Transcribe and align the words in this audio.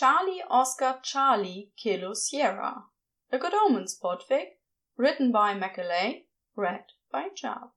Charlie 0.00 0.42
Oscar 0.48 0.98
Charlie 1.02 1.72
Kilo 1.76 2.14
Sierra. 2.14 2.84
A 3.30 3.36
Good 3.36 3.52
Omens 3.52 3.98
podfic, 4.02 4.56
written 4.96 5.30
by 5.30 5.52
Mackaley, 5.52 6.24
read 6.56 6.84
by 7.12 7.28
Jar. 7.36 7.72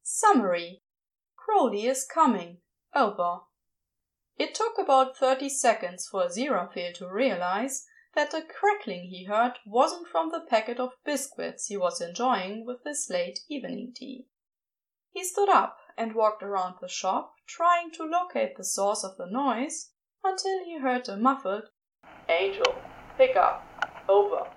Summary 0.00 0.82
Crowley 1.34 1.86
is 1.86 2.06
coming. 2.06 2.58
Over. 2.94 3.40
It 4.36 4.54
took 4.54 4.78
about 4.78 5.16
30 5.16 5.48
seconds 5.48 6.06
for 6.06 6.24
Aziraphale 6.24 6.94
to 6.94 7.08
realize 7.08 7.86
that 8.14 8.30
the 8.30 8.42
crackling 8.42 9.08
he 9.08 9.24
heard 9.24 9.54
wasn't 9.66 10.06
from 10.08 10.30
the 10.30 10.40
packet 10.40 10.78
of 10.78 10.92
biscuits 11.04 11.66
he 11.66 11.76
was 11.76 12.00
enjoying 12.00 12.64
with 12.64 12.84
his 12.84 13.08
late 13.10 13.40
evening 13.48 13.92
tea. 13.94 14.26
He 15.10 15.24
stood 15.24 15.48
up 15.48 15.78
and 15.96 16.14
walked 16.14 16.42
around 16.42 16.76
the 16.80 16.88
shop, 16.88 17.34
trying 17.46 17.90
to 17.92 18.04
locate 18.04 18.56
the 18.56 18.64
source 18.64 19.04
of 19.04 19.16
the 19.16 19.26
noise 19.26 19.90
until 20.22 20.64
he 20.64 20.78
heard 20.78 21.08
a 21.08 21.16
muffled 21.16 21.70
Angel, 22.28 22.74
pick 23.18 23.36
up, 23.36 23.62
over. 24.08 24.50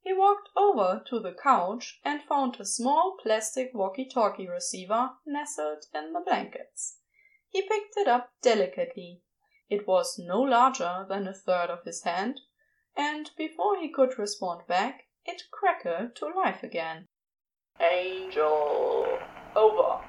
He 0.00 0.12
walked 0.12 0.48
over 0.56 1.02
to 1.08 1.20
the 1.20 1.34
couch 1.34 2.00
and 2.04 2.22
found 2.22 2.58
a 2.58 2.64
small 2.64 3.16
plastic 3.22 3.72
walkie 3.74 4.08
talkie 4.08 4.48
receiver 4.48 5.10
nestled 5.26 5.84
in 5.92 6.12
the 6.12 6.20
blankets. 6.20 6.97
He 7.50 7.62
picked 7.62 7.96
it 7.96 8.08
up 8.08 8.30
delicately. 8.42 9.22
It 9.68 9.86
was 9.86 10.18
no 10.18 10.40
larger 10.40 11.06
than 11.08 11.26
a 11.26 11.34
third 11.34 11.70
of 11.70 11.84
his 11.84 12.02
hand, 12.02 12.40
and 12.96 13.30
before 13.36 13.78
he 13.78 13.90
could 13.90 14.18
respond 14.18 14.66
back, 14.66 15.08
it 15.24 15.42
crackled 15.50 16.16
to 16.16 16.26
life 16.26 16.62
again. 16.62 17.06
Angel, 17.80 19.18
over. 19.54 20.04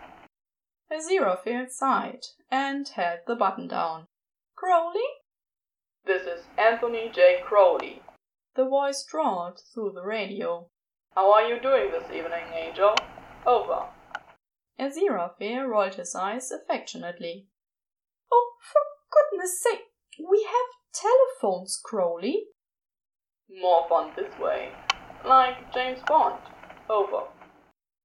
Aziraphale 0.92 1.70
sighed 1.70 2.26
and 2.50 2.88
held 2.88 3.20
the 3.28 3.36
button 3.36 3.68
down. 3.68 4.08
Crowley? 4.56 5.08
This 6.06 6.24
is 6.24 6.46
Anthony 6.58 7.10
J. 7.14 7.42
Crowley. 7.44 8.02
The 8.56 8.66
voice 8.66 9.04
drawled 9.04 9.62
through 9.74 9.92
the 9.94 10.04
radio. 10.04 10.70
How 11.16 11.34
are 11.34 11.48
you 11.48 11.60
doing 11.60 11.92
this 11.92 12.10
evening, 12.12 12.52
Angel? 12.54 12.96
Over. 13.46 13.90
Aziraphale 14.80 15.68
rolled 15.68 15.96
his 15.96 16.16
eyes 16.16 16.52
affectionately. 16.52 17.48
Oh, 18.32 18.54
for 18.62 18.82
goodness 19.12 19.62
sake, 19.62 19.92
we 20.18 20.44
have 20.44 20.80
telephones, 20.94 21.80
Crowley. 21.84 22.46
More 23.50 23.88
fun 23.90 24.12
this 24.16 24.38
way. 24.40 24.72
Like 25.26 25.74
James 25.74 26.00
Bond. 26.08 26.40
Over. 26.90 27.28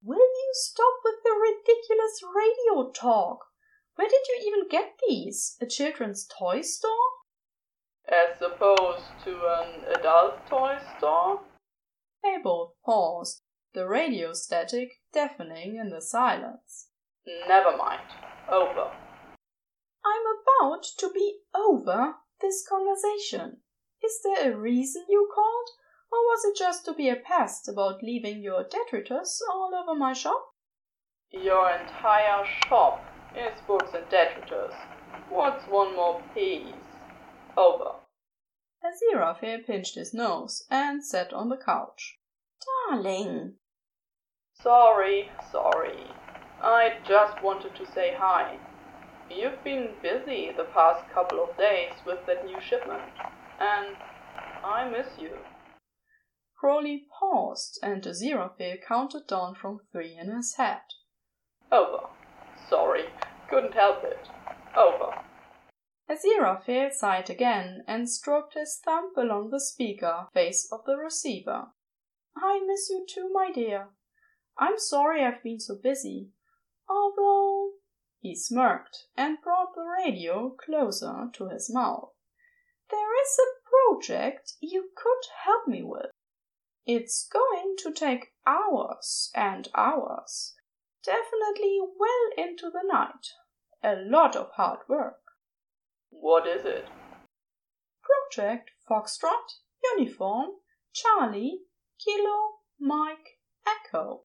Will 0.02 0.18
you 0.18 0.50
stop 0.52 0.94
with 1.04 1.14
the 1.22 1.30
ridiculous 1.30 2.20
radio 2.22 2.90
talk? 2.90 3.38
Where 3.94 4.08
did 4.08 4.26
you 4.28 4.44
even 4.46 4.68
get 4.68 4.98
these? 5.08 5.56
A 5.60 5.66
children's 5.66 6.26
toy 6.26 6.62
store? 6.62 6.90
As 8.08 8.42
opposed 8.42 9.04
to 9.24 9.30
an 9.30 9.84
adult 9.98 10.46
toy 10.48 10.76
store? 10.98 11.40
They 12.22 12.36
both 12.42 12.72
paused, 12.84 13.42
the 13.74 13.88
radio 13.88 14.32
static 14.32 15.00
deafening 15.12 15.76
in 15.76 15.90
the 15.90 16.00
silence. 16.00 16.88
Never 17.48 17.76
mind. 17.76 18.00
Over. 18.48 18.92
I'm 20.04 20.22
about 20.42 20.84
to 20.98 21.10
be 21.12 21.38
over 21.54 22.14
this 22.40 22.64
conversation. 22.68 23.58
Is 24.04 24.20
there 24.22 24.52
a 24.52 24.56
reason 24.56 25.04
you 25.08 25.28
called? 25.34 25.68
Or 26.12 26.18
was 26.18 26.44
it 26.44 26.56
just 26.56 26.84
to 26.84 26.94
be 26.94 27.08
a 27.08 27.16
pest 27.16 27.68
about 27.68 28.02
leaving 28.02 28.42
your 28.42 28.62
detritus 28.62 29.42
all 29.50 29.72
over 29.74 29.98
my 29.98 30.12
shop? 30.12 30.50
Your 31.32 31.70
entire 31.70 32.46
shop 32.68 33.04
is 33.36 33.60
books 33.66 33.90
and 33.94 34.08
detritus. 34.08 34.74
What's 35.28 35.64
one 35.64 35.96
more 35.96 36.22
piece? 36.32 36.74
Over. 37.56 37.96
Aziraphale 38.84 39.66
pinched 39.66 39.96
his 39.96 40.14
nose 40.14 40.64
and 40.70 41.04
sat 41.04 41.32
on 41.32 41.48
the 41.48 41.56
couch. 41.56 42.18
Darling. 42.88 43.54
Sorry, 44.62 45.30
sorry. 45.50 46.06
I 46.62 46.98
just 47.06 47.42
wanted 47.42 47.74
to 47.76 47.92
say 47.92 48.14
hi. 48.16 48.58
You've 49.30 49.62
been 49.64 49.94
busy 50.02 50.50
the 50.56 50.64
past 50.64 51.08
couple 51.12 51.42
of 51.42 51.56
days 51.56 51.92
with 52.06 52.18
that 52.26 52.46
new 52.46 52.60
shipment, 52.60 53.02
and 53.60 53.96
I 54.64 54.88
miss 54.88 55.18
you. 55.18 55.38
Crowley 56.58 57.06
paused, 57.18 57.78
and 57.82 58.02
Aziraphale 58.02 58.78
counted 58.86 59.26
down 59.26 59.54
from 59.54 59.80
three 59.92 60.16
in 60.16 60.34
his 60.34 60.54
head. 60.56 60.82
Over. 61.70 62.08
Sorry, 62.68 63.04
couldn't 63.50 63.74
help 63.74 64.02
it. 64.04 64.28
Over. 64.76 65.22
Aziraphale 66.08 66.92
sighed 66.92 67.28
again 67.28 67.82
and 67.86 68.08
stroked 68.08 68.54
his 68.54 68.80
thumb 68.82 69.12
along 69.16 69.50
the 69.50 69.60
speaker 69.60 70.28
face 70.32 70.68
of 70.70 70.84
the 70.86 70.96
receiver. 70.96 71.66
I 72.36 72.60
miss 72.66 72.88
you 72.90 73.04
too, 73.08 73.30
my 73.32 73.50
dear. 73.52 73.88
I'm 74.58 74.78
sorry 74.78 75.24
I've 75.24 75.42
been 75.42 75.60
so 75.60 75.76
busy. 75.82 76.28
Although 76.88 77.72
he 78.20 78.34
smirked 78.34 79.08
and 79.16 79.42
brought 79.42 79.74
the 79.74 79.84
radio 79.84 80.48
closer 80.50 81.28
to 81.34 81.48
his 81.48 81.70
mouth. 81.72 82.10
There 82.90 83.22
is 83.22 83.38
a 83.38 83.60
project 83.68 84.54
you 84.60 84.90
could 84.96 85.26
help 85.44 85.68
me 85.68 85.82
with. 85.82 86.10
It's 86.86 87.28
going 87.30 87.76
to 87.78 87.92
take 87.92 88.32
hours 88.46 89.30
and 89.34 89.68
hours, 89.74 90.54
definitely 91.04 91.80
well 91.98 92.46
into 92.46 92.70
the 92.70 92.82
night. 92.86 93.28
A 93.82 93.96
lot 93.96 94.36
of 94.36 94.50
hard 94.52 94.80
work. 94.88 95.20
What 96.08 96.46
is 96.46 96.64
it? 96.64 96.88
Project 98.02 98.70
Foxtrot, 98.88 99.60
Uniform, 99.96 100.50
Charlie, 100.92 101.60
Kilo, 101.98 102.60
Mike, 102.80 103.38
Echo. 103.66 104.22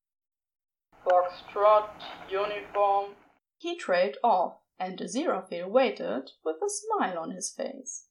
Foxtrot, 1.10 1.90
Uniform. 2.30 3.16
He 3.58 3.76
trailed 3.76 4.18
off, 4.24 4.58
and 4.80 5.00
Aziraphale 5.00 5.68
waited 5.68 6.32
with 6.46 6.58
a 6.58 6.70
smile 6.70 7.18
on 7.18 7.32
his 7.32 7.52
face. 7.52 8.06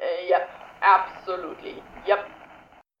Uh, 0.00 0.26
yep, 0.26 0.48
absolutely, 0.80 1.82
yep. 2.06 2.28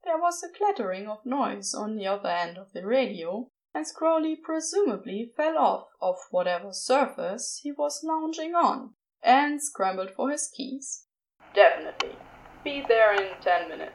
There 0.04 0.18
was 0.18 0.42
a 0.42 0.56
clattering 0.56 1.08
of 1.08 1.24
noise 1.24 1.74
on 1.74 1.96
the 1.96 2.06
other 2.06 2.28
end 2.28 2.58
of 2.58 2.72
the 2.74 2.86
radio, 2.86 3.48
and 3.74 3.86
Crowley 3.96 4.36
presumably 4.36 5.32
fell 5.36 5.56
off 5.56 5.86
of 6.00 6.16
whatever 6.30 6.72
surface 6.72 7.60
he 7.62 7.72
was 7.72 8.04
lounging 8.04 8.54
on, 8.54 8.90
and 9.22 9.62
scrambled 9.62 10.10
for 10.10 10.30
his 10.30 10.50
keys. 10.54 11.06
Definitely. 11.54 12.16
Be 12.62 12.84
there 12.86 13.14
in 13.14 13.30
ten 13.40 13.68
minutes. 13.68 13.92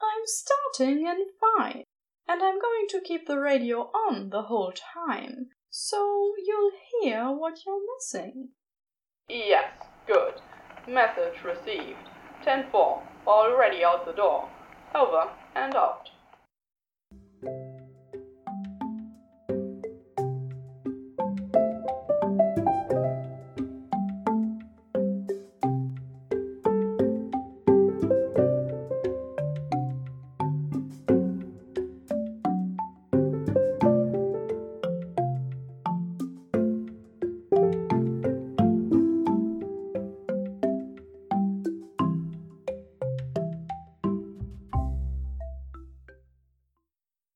I'm 0.00 0.22
starting 0.26 1.06
in 1.06 1.26
five, 1.40 1.84
and 2.28 2.42
I'm 2.42 2.58
going 2.60 2.86
to 2.90 3.00
keep 3.00 3.26
the 3.26 3.38
radio 3.38 3.90
on 4.08 4.30
the 4.30 4.42
whole 4.42 4.72
time, 4.72 5.48
so 5.70 6.32
you'll 6.44 6.72
hear 7.00 7.26
what 7.30 7.64
you're 7.64 7.80
missing. 7.96 8.48
Yes, 9.28 9.70
good. 10.06 10.34
Message 10.88 11.42
received. 11.44 11.98
10 12.44 12.66
4. 12.70 13.02
Already 13.26 13.84
out 13.84 14.06
the 14.06 14.12
door. 14.12 14.48
Over 14.94 15.30
and 15.54 15.74
out. 15.74 16.10